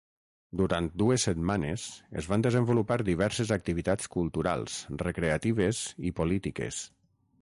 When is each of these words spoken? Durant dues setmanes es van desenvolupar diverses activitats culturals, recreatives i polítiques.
Durant 0.59 0.87
dues 1.01 1.25
setmanes 1.27 1.83
es 2.21 2.29
van 2.31 2.45
desenvolupar 2.47 2.97
diverses 3.11 3.53
activitats 3.57 4.11
culturals, 4.15 4.79
recreatives 5.05 5.83
i 6.11 6.15
polítiques. 6.23 6.83